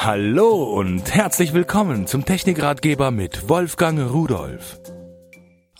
[0.00, 4.78] Hallo und herzlich willkommen zum Technikratgeber mit Wolfgang Rudolf.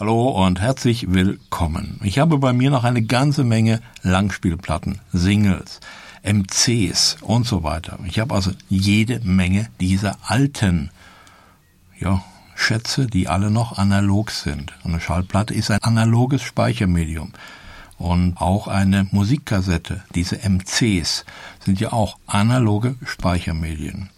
[0.00, 2.00] Hallo und herzlich willkommen.
[2.02, 5.78] Ich habe bei mir noch eine ganze Menge Langspielplatten, Singles,
[6.24, 8.00] MCs und so weiter.
[8.08, 10.90] Ich habe also jede Menge dieser alten,
[12.00, 12.20] ja,
[12.56, 14.72] Schätze, die alle noch analog sind.
[14.82, 17.34] Eine Schallplatte ist ein analoges Speichermedium.
[17.98, 21.24] Und auch eine Musikkassette, diese MCs,
[21.64, 24.10] sind ja auch analoge Speichermedien.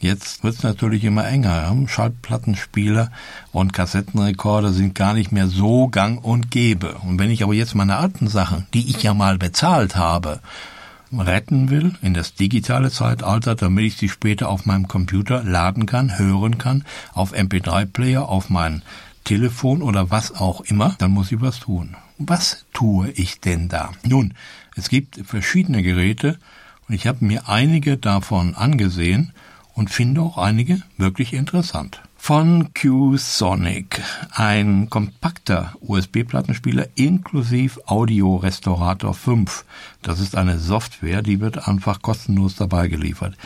[0.00, 1.74] Jetzt wird's natürlich immer enger.
[1.88, 3.10] Schallplattenspieler
[3.50, 6.94] und Kassettenrekorder sind gar nicht mehr so gang und gäbe.
[6.98, 10.40] Und wenn ich aber jetzt meine alten Sachen, die ich ja mal bezahlt habe,
[11.12, 16.16] retten will in das digitale Zeitalter, damit ich sie später auf meinem Computer laden kann,
[16.16, 18.82] hören kann, auf MP3-Player, auf mein
[19.24, 21.96] Telefon oder was auch immer, dann muss ich was tun.
[22.18, 23.92] Was tue ich denn da?
[24.02, 24.34] Nun,
[24.74, 26.38] es gibt verschiedene Geräte
[26.88, 29.32] und ich habe mir einige davon angesehen
[29.74, 32.02] und finde auch einige wirklich interessant.
[32.16, 34.02] Von Q-Sonic,
[34.32, 39.64] ein kompakter USB-Plattenspieler inklusive Audio Restaurator 5.
[40.02, 43.36] Das ist eine Software, die wird einfach kostenlos dabei geliefert.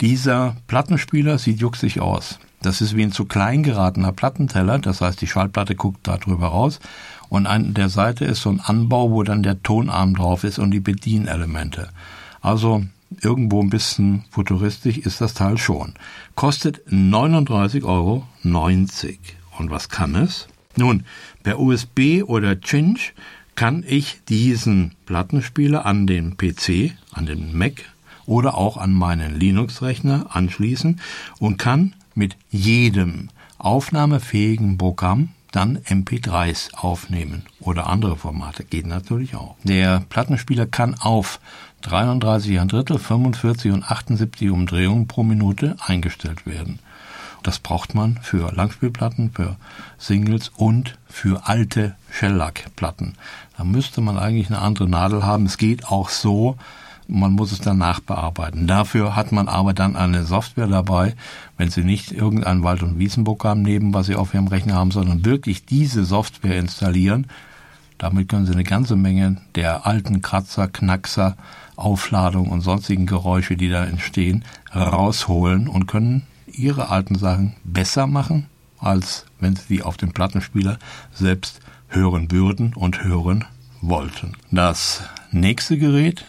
[0.00, 2.40] Dieser Plattenspieler sieht jucksig aus.
[2.60, 6.48] Das ist wie ein zu klein geratener Plattenteller, das heißt, die Schallplatte guckt da drüber
[6.48, 6.80] raus
[7.28, 10.70] und an der Seite ist so ein Anbau, wo dann der Tonarm drauf ist und
[10.70, 11.90] die Bedienelemente.
[12.40, 12.84] Also
[13.20, 15.94] irgendwo ein bisschen futuristisch ist das Teil schon.
[16.34, 18.26] Kostet 39,90 Euro.
[19.58, 20.48] Und was kann es?
[20.76, 21.04] Nun,
[21.42, 23.14] per USB oder Cinch
[23.56, 27.84] kann ich diesen Plattenspieler an den PC, an den Mac
[28.24, 31.00] oder auch an meinen Linux-Rechner anschließen
[31.40, 38.64] und kann mit jedem aufnahmefähigen Programm dann MP3s aufnehmen oder andere Formate.
[38.64, 39.56] Geht natürlich auch.
[39.62, 41.40] Der Plattenspieler kann auf
[41.82, 46.80] 33 ein Drittel, 45 und 78 Umdrehungen pro Minute eingestellt werden.
[47.42, 49.56] Das braucht man für Langspielplatten, für
[49.96, 53.14] Singles und für alte Shellac-Platten.
[53.56, 55.46] Da müsste man eigentlich eine andere Nadel haben.
[55.46, 56.56] Es geht auch so,
[57.08, 58.66] man muss es dann nachbearbeiten.
[58.66, 61.14] Dafür hat man aber dann eine Software dabei,
[61.56, 65.24] wenn Sie nicht irgendein Wald- und Wiesenprogramm nehmen, was Sie auf Ihrem Rechner haben, sondern
[65.24, 67.26] wirklich diese Software installieren.
[67.96, 71.36] Damit können Sie eine ganze Menge der alten Kratzer, Knackser,
[71.76, 78.46] Aufladung und sonstigen Geräusche, die da entstehen, rausholen und können Ihre alten Sachen besser machen,
[78.78, 80.78] als wenn Sie die auf dem Plattenspieler
[81.12, 83.46] selbst hören würden und hören
[83.80, 84.34] wollten.
[84.50, 86.26] Das nächste Gerät,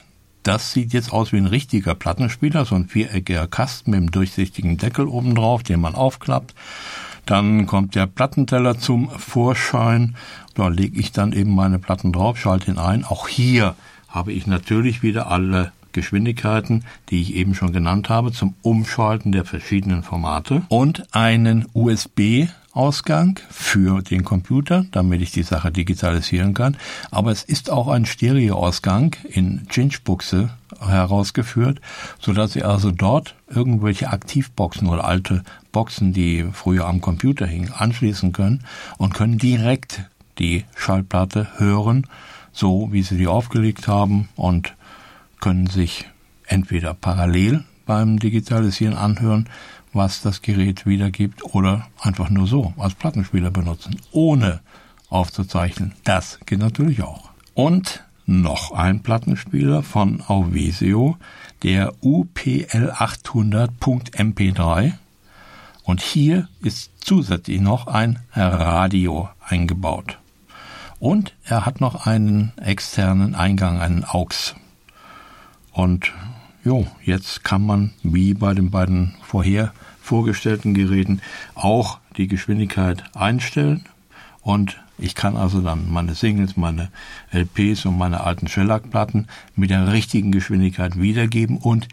[0.49, 4.79] das sieht jetzt aus wie ein richtiger Plattenspieler, so ein viereckiger Kasten mit einem durchsichtigen
[4.79, 6.55] Deckel oben drauf, den man aufklappt.
[7.27, 10.15] Dann kommt der Plattenteller zum Vorschein.
[10.55, 13.05] Da lege ich dann eben meine Platten drauf, schalte ihn ein.
[13.05, 13.75] Auch hier
[14.07, 19.45] habe ich natürlich wieder alle Geschwindigkeiten, die ich eben schon genannt habe, zum Umschalten der
[19.45, 22.47] verschiedenen Formate und einen USB
[22.79, 26.77] Ausgang für den Computer, damit ich die Sache digitalisieren kann.
[27.11, 31.81] Aber es ist auch ein Stereoausgang in Cinch-Buchse herausgeführt,
[32.21, 37.73] so dass Sie also dort irgendwelche Aktivboxen oder alte Boxen, die früher am Computer hingen,
[37.73, 38.63] anschließen können
[38.97, 40.05] und können direkt
[40.37, 42.07] die Schallplatte hören,
[42.53, 44.73] so wie Sie die aufgelegt haben und
[45.41, 46.05] können sich
[46.47, 49.49] entweder parallel beim Digitalisieren anhören,
[49.93, 54.59] was das Gerät wiedergibt, oder einfach nur so als Plattenspieler benutzen, ohne
[55.09, 55.93] aufzuzeichnen.
[56.03, 57.29] Das geht natürlich auch.
[57.53, 61.17] Und noch ein Plattenspieler von Auvesio,
[61.63, 64.93] der UPL800.mp3.
[65.83, 70.19] Und hier ist zusätzlich noch ein Radio eingebaut.
[70.99, 74.53] Und er hat noch einen externen Eingang, einen AUX.
[75.71, 76.13] Und
[76.63, 81.21] jo, jetzt kann man, wie bei den beiden vorher vorgestellten Geräten,
[81.55, 83.85] auch die Geschwindigkeit einstellen.
[84.41, 86.89] Und ich kann also dann meine Singles, meine
[87.31, 91.87] LPs und meine alten Shellac-Platten mit der richtigen Geschwindigkeit wiedergeben und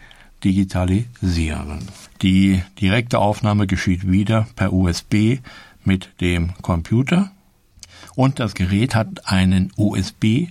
[0.44, 1.88] digitalisieren.
[2.22, 5.38] Die direkte Aufnahme geschieht wieder per USB
[5.84, 7.30] mit dem Computer
[8.14, 10.48] und das Gerät hat einen USB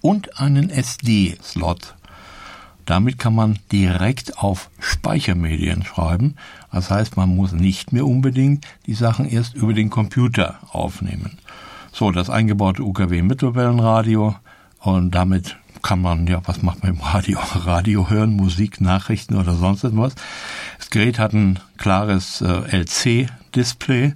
[0.00, 1.96] und einen SD-Slot
[2.90, 6.34] damit kann man direkt auf Speichermedien schreiben.
[6.72, 11.38] Das heißt, man muss nicht mehr unbedingt die Sachen erst über den Computer aufnehmen.
[11.92, 14.34] So, das eingebaute UKW-Mittelwellenradio
[14.80, 17.38] und damit kann man, ja, was macht man im Radio?
[17.54, 20.16] Radio hören, Musik, Nachrichten oder sonst etwas.
[20.78, 24.14] Das Gerät hat ein klares äh, LC-Display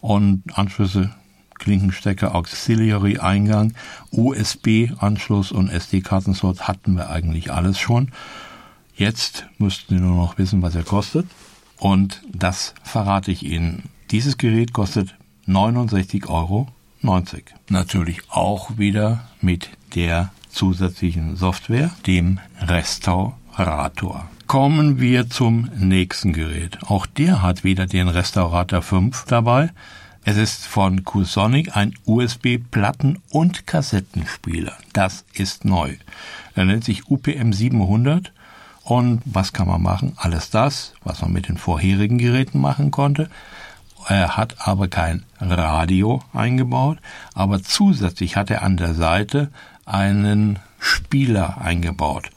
[0.00, 1.10] und Anschlüsse
[1.58, 3.74] Klinkenstecker, Auxiliary-Eingang,
[4.10, 8.10] USB-Anschluss und SD-Kartenslot hatten wir eigentlich alles schon.
[8.96, 11.26] Jetzt müssten Sie nur noch wissen, was er kostet.
[11.78, 13.84] Und das verrate ich Ihnen.
[14.10, 15.16] Dieses Gerät kostet
[15.46, 16.68] 69,90 Euro.
[17.68, 24.28] Natürlich auch wieder mit der zusätzlichen Software, dem Restaurator.
[24.46, 26.78] Kommen wir zum nächsten Gerät.
[26.86, 29.70] Auch der hat wieder den Restaurator 5 dabei.
[30.26, 34.72] Es ist von QSonic ein USB-Platten- und Kassettenspieler.
[34.94, 35.96] Das ist neu.
[36.54, 38.32] Er nennt sich UPM 700
[38.84, 40.14] und was kann man machen?
[40.16, 43.28] Alles das, was man mit den vorherigen Geräten machen konnte.
[44.08, 46.98] Er hat aber kein Radio eingebaut,
[47.34, 49.50] aber zusätzlich hat er an der Seite
[49.84, 52.30] einen Spieler eingebaut.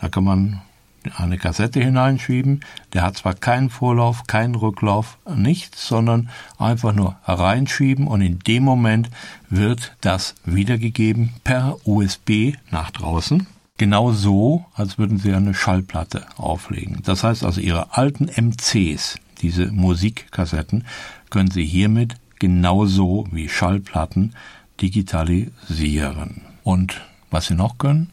[0.00, 0.62] Da kann man
[1.12, 2.60] eine Kassette hineinschieben.
[2.92, 8.62] Der hat zwar keinen Vorlauf, keinen Rücklauf, nichts, sondern einfach nur reinschieben und in dem
[8.62, 9.10] Moment
[9.48, 13.46] wird das wiedergegeben per USB nach draußen.
[13.78, 17.02] Genau so, als würden Sie eine Schallplatte auflegen.
[17.04, 20.86] Das heißt also, Ihre alten MCs, diese Musikkassetten,
[21.28, 24.34] können Sie hiermit genauso wie Schallplatten
[24.80, 26.42] digitalisieren.
[26.62, 28.12] Und was Sie noch können,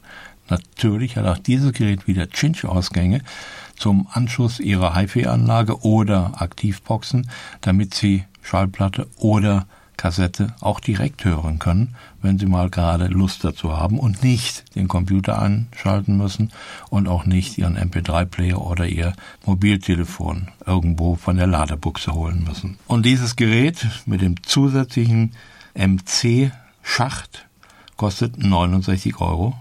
[0.50, 3.22] natürlich hat auch dieses Gerät wieder Cinch-Ausgänge
[3.76, 7.30] zum Anschluss Ihrer HiFi-Anlage oder Aktivboxen,
[7.62, 9.66] damit Sie Schallplatte oder
[9.98, 14.88] Kassette auch direkt hören können, wenn Sie mal gerade Lust dazu haben und nicht den
[14.88, 16.52] Computer einschalten müssen
[16.90, 19.14] und auch nicht Ihren MP3-Player oder Ihr
[19.46, 22.78] Mobiltelefon irgendwo von der Ladebuchse holen müssen.
[22.88, 25.34] Und dieses Gerät mit dem zusätzlichen
[25.76, 27.48] MC-Schacht
[27.98, 29.56] kostet 69,90 Euro.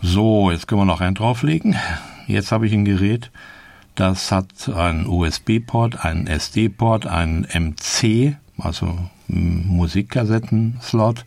[0.00, 1.76] So, jetzt können wir noch einen drauflegen.
[2.26, 3.30] Jetzt habe ich ein Gerät,
[3.94, 8.98] das hat einen USB-Port, einen SD-Port, einen MC, also
[9.28, 11.24] Musikkassetten-Slot,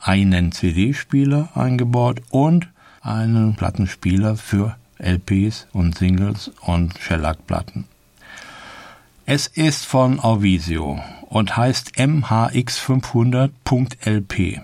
[0.00, 2.68] einen CD-Spieler eingebaut und
[3.02, 7.84] einen Plattenspieler für LPs und Singles und Shellac-Platten.
[9.26, 14.60] Es ist von Auvisio und heißt MHX500.LP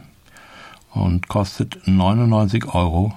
[0.97, 3.15] und kostet 99,90 Euro.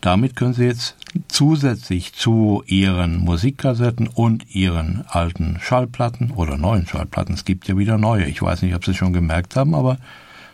[0.00, 0.96] Damit können Sie jetzt
[1.28, 7.98] zusätzlich zu Ihren Musikkassetten und Ihren alten Schallplatten oder neuen Schallplatten, es gibt ja wieder
[7.98, 9.98] neue, ich weiß nicht, ob Sie es schon gemerkt haben, aber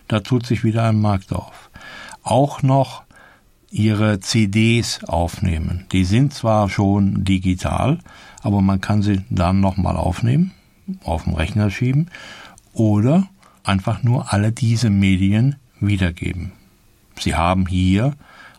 [0.08, 1.70] da tut sich wieder ein Markt auf.
[2.22, 3.02] Auch noch
[3.70, 5.86] Ihre CDs aufnehmen.
[5.92, 7.98] Die sind zwar schon digital,
[8.42, 10.52] aber man kann sie dann nochmal aufnehmen,
[11.04, 12.10] auf dem Rechner schieben
[12.74, 13.28] oder
[13.64, 16.52] einfach nur alle diese Medien wiedergeben.
[17.18, 18.14] Sie haben hier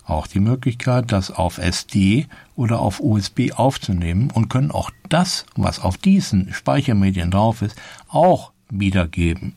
[0.06, 5.80] auch die Möglichkeit, das auf SD oder auf USB aufzunehmen und können auch das, was
[5.80, 7.80] auf diesen Speichermedien drauf ist,
[8.10, 9.54] auch wiedergeben.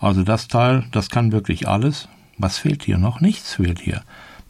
[0.00, 2.08] Also das Teil, das kann wirklich alles.
[2.38, 3.20] Was fehlt hier noch?
[3.20, 4.02] Nichts fehlt hier.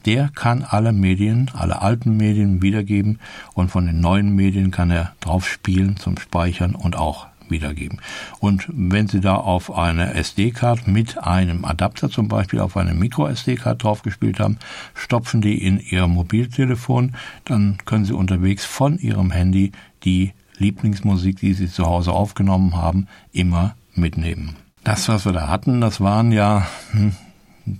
[0.07, 3.19] Der kann alle Medien, alle alten Medien wiedergeben
[3.55, 8.01] und von den neuen Medien kann er drauf spielen zum Speichern und auch wiedergeben.
[8.41, 13.83] Und wenn Sie da auf eine SD-Card mit einem Adapter zum Beispiel auf eine Micro-SD-Card
[13.83, 14.59] draufgespielt haben,
[14.95, 17.15] stopfen die in Ihr Mobiltelefon,
[17.45, 19.73] dann können Sie unterwegs von Ihrem Handy
[20.05, 24.57] die Lieblingsmusik, die Sie zu Hause aufgenommen haben, immer mitnehmen.
[24.85, 27.13] Das, was wir da hatten, das waren ja hm,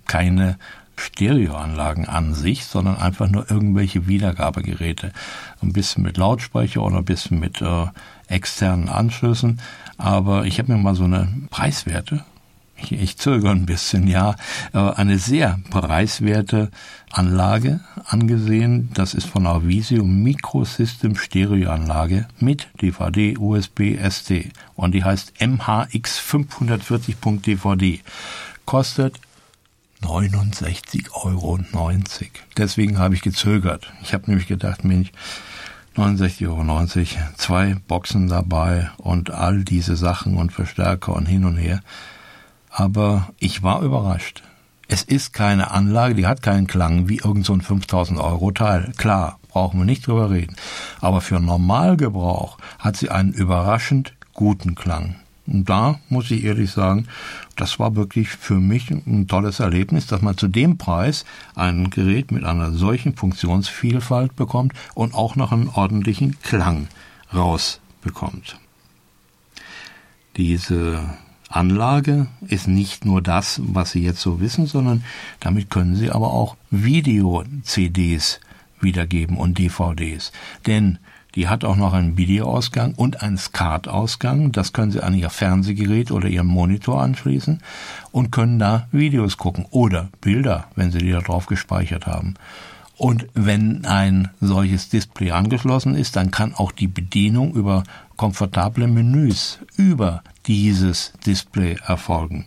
[0.07, 0.57] keine
[0.97, 5.13] Stereoanlagen an sich, sondern einfach nur irgendwelche Wiedergabegeräte.
[5.61, 7.87] Ein bisschen mit Lautsprecher oder ein bisschen mit äh,
[8.29, 9.61] externen Anschlüssen.
[9.97, 12.25] Aber ich habe mir mal so eine preiswerte,
[12.77, 14.35] ich, ich zögere ein bisschen, ja,
[14.73, 16.71] eine sehr preiswerte
[17.11, 18.91] Anlage angesehen.
[18.95, 24.51] Das ist von Avisio Microsystem Stereoanlage mit DVD, USB, SD.
[24.75, 28.01] Und die heißt MHX 540.DVD.
[28.65, 29.21] Kostet
[30.03, 31.59] 69,90 Euro.
[32.57, 33.93] Deswegen habe ich gezögert.
[34.03, 35.13] Ich habe nämlich gedacht, Mensch,
[35.97, 41.81] 69,90 Euro, zwei Boxen dabei und all diese Sachen und Verstärker und hin und her.
[42.71, 44.43] Aber ich war überrascht.
[44.89, 48.93] Es ist keine Anlage, die hat keinen Klang wie irgend so ein 5000 Euro Teil.
[48.97, 50.57] Klar, brauchen wir nicht drüber reden.
[51.01, 55.17] Aber für Normalgebrauch hat sie einen überraschend guten Klang.
[55.47, 57.07] Und da muss ich ehrlich sagen,
[57.57, 61.25] das war wirklich für mich ein tolles Erlebnis, dass man zu dem Preis
[61.55, 66.89] ein Gerät mit einer solchen Funktionsvielfalt bekommt und auch noch einen ordentlichen Klang
[67.35, 68.59] rausbekommt.
[70.37, 71.05] Diese
[71.49, 75.05] Anlage ist nicht nur das, was Sie jetzt so wissen, sondern
[75.41, 78.41] damit können Sie aber auch Video-CDs
[78.81, 80.33] wiedergeben und DVDs.
[80.67, 80.99] Denn
[81.35, 84.53] die hat auch noch einen Videoausgang und einen SCART-Ausgang.
[84.53, 87.61] Das können Sie an Ihr Fernsehgerät oder Ihren Monitor anschließen
[88.13, 92.35] und können da Videos gucken oder Bilder, wenn Sie die da drauf gespeichert haben.
[92.97, 97.83] Und wenn ein solches Display angeschlossen ist, dann kann auch die Bedienung über
[98.17, 102.47] komfortable Menüs über dieses Display erfolgen.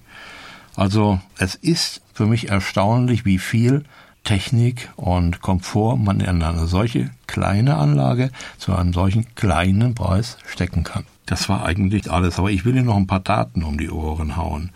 [0.75, 3.84] Also es ist für mich erstaunlich, wie viel
[4.27, 10.84] Technik und Komfort man in eine solche kleine Anlage zu einem solchen kleinen Preis stecken
[10.84, 11.05] kann.
[11.25, 14.36] Das war eigentlich alles, aber ich will Ihnen noch ein paar Daten um die Ohren
[14.36, 14.72] hauen.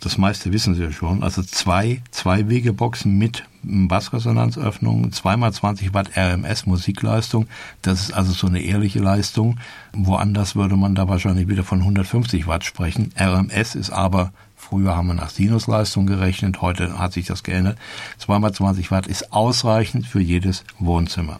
[0.00, 1.22] Das meiste wissen Sie ja schon.
[1.22, 7.46] Also zwei Zwei-Wege-Boxen mit Bassresonanzöffnung, zweimal 20 Watt RMS Musikleistung.
[7.82, 9.58] Das ist also so eine ehrliche Leistung.
[9.92, 13.12] Woanders würde man da wahrscheinlich wieder von 150 Watt sprechen.
[13.16, 14.32] RMS ist aber
[14.68, 17.78] Früher haben wir nach Sinusleistung gerechnet, heute hat sich das geändert.
[18.18, 21.38] Zweimal 20 Watt ist ausreichend für jedes Wohnzimmer.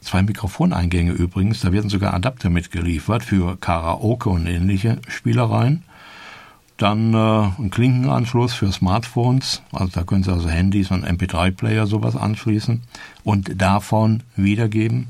[0.00, 5.84] Zwei Mikrofoneingänge übrigens, da werden sogar Adapter mitgeliefert für Karaoke und ähnliche Spielereien.
[6.78, 12.16] Dann äh, ein Klinkenanschluss für Smartphones, also da können Sie also Handys und MP3-Player sowas
[12.16, 12.80] anschließen
[13.24, 15.08] und davon wiedergeben.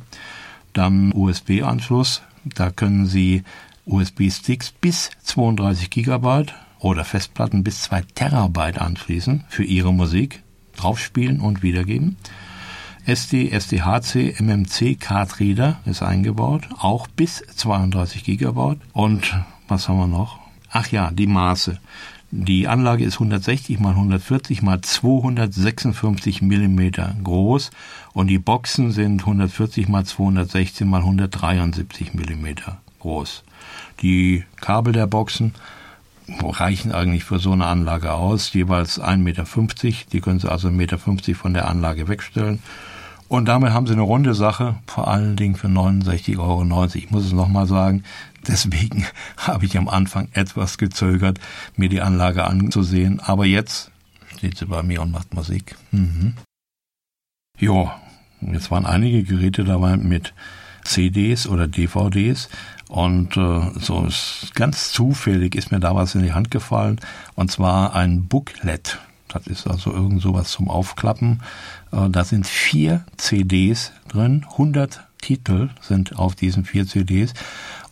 [0.72, 3.44] Dann USB-Anschluss, da können Sie
[3.86, 10.42] USB-Sticks bis 32 Gigabyte oder Festplatten bis 2 Terabyte anschließen für Ihre Musik,
[10.76, 12.16] draufspielen und wiedergeben.
[13.06, 18.80] SD, SDHC, MMC Card Reader ist eingebaut, auch bis 32 Gigabyte.
[18.92, 19.34] Und
[19.66, 20.38] was haben wir noch?
[20.70, 21.78] Ach ja, die Maße.
[22.30, 27.70] Die Anlage ist 160 mal 140 mal 256 Millimeter groß
[28.12, 33.44] und die Boxen sind 140 mal 216 mal 173 Millimeter groß.
[34.02, 35.54] Die Kabel der Boxen
[36.42, 39.44] reichen eigentlich für so eine Anlage aus, jeweils 1,50 Meter.
[40.12, 40.98] Die können Sie also 1,50 Meter
[41.34, 42.60] von der Anlage wegstellen.
[43.28, 46.86] Und damit haben Sie eine runde Sache, vor allen Dingen für 69,90 Euro.
[46.94, 48.04] Ich muss es nochmal sagen,
[48.46, 49.06] deswegen
[49.36, 51.38] habe ich am Anfang etwas gezögert,
[51.76, 53.20] mir die Anlage anzusehen.
[53.20, 53.90] Aber jetzt
[54.34, 55.76] steht sie bei mir und macht Musik.
[55.90, 56.34] Mhm.
[57.58, 57.90] Jo,
[58.40, 60.32] jetzt waren einige Geräte dabei mit
[60.88, 62.48] CDs oder DVDs.
[62.88, 67.00] Und äh, so ist ganz zufällig ist mir da was in die Hand gefallen
[67.34, 68.98] und zwar ein Booklet.
[69.28, 71.42] Das ist also irgend sowas zum Aufklappen.
[71.92, 77.34] Äh, da sind vier CDs drin, 100 Titel sind auf diesen vier CDs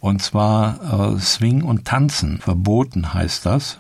[0.00, 2.38] und zwar äh, Swing und Tanzen.
[2.38, 3.78] Verboten heißt das.